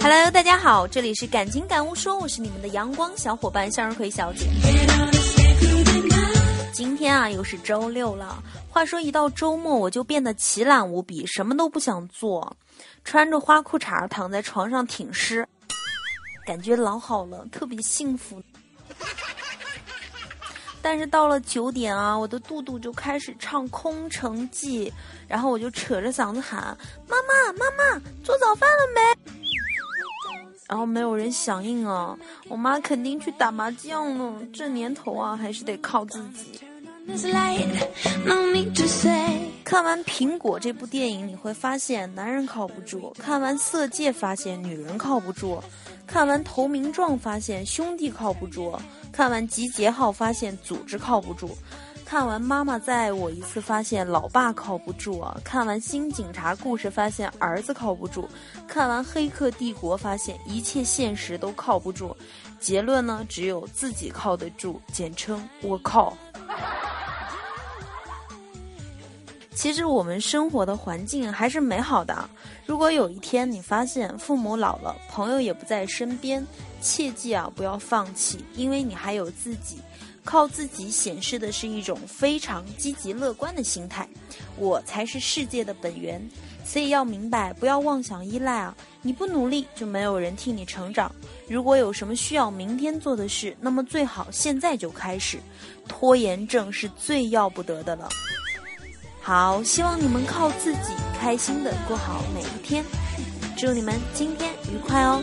[0.00, 4.48] Hello，大家好，这里是感情感悟说，我是你们的阳光小伙伴向日葵小姐。
[6.72, 8.42] 今天啊，又是周六了。
[8.68, 12.56] 话说一到周末，我就变得奇懒无比，什么都不想做，
[13.04, 15.46] 穿着花裤衩躺在床上挺尸，
[16.44, 18.42] 感觉老好了，特别幸福。
[20.84, 24.90] 但是到了九点啊，我的肚肚就开始唱《空城计》，
[25.26, 26.76] 然后我就扯着嗓子喊
[27.08, 29.00] ：“妈妈，妈妈，做早饭了没？”
[30.68, 32.14] 然后没有人响应啊，
[32.48, 34.42] 我妈肯定去打麻将了。
[34.52, 36.60] 这年头啊，还是得靠自己。
[39.62, 45.60] 看完《苹果》这部电影，你会发现男人靠不住；看完《色戒》，发现女人靠不住；
[46.06, 48.72] 看完《投名状》，发现兄弟靠不住。
[49.12, 51.48] 看完集结号，发现组织靠不住；
[52.06, 58.22] 看完妈妈再爱我一次，发现老爸靠不住；看完新警察故事，发现儿子靠不住；
[58.66, 62.16] 看完黑客帝国，发现一切现实都靠不住。
[62.58, 66.16] 结论呢，只有自己靠得住，简称我靠。
[69.54, 72.28] 其实我们生活的环境还是美好的。
[72.66, 76.44] 如果有一天你发现父母老了，朋友也不在身边，
[76.80, 79.78] 切记啊，不要放弃，因为你还有自己，
[80.24, 84.08] 靠自己显示的是一种非常积极乐观的心态。
[84.56, 86.20] 我才是世界的本源，
[86.64, 88.74] 所以要明白，不要妄想依赖啊！
[89.02, 91.10] 你不努力，就没有人替你成长。
[91.48, 95.38] 如果有什么需要明天做的事，那么最好现在就开始，
[95.86, 98.08] 拖延症是最要不得的了。
[99.26, 102.84] 好，希望你们靠自己开心的过好每一天，
[103.56, 105.22] 祝你们今天愉快哦。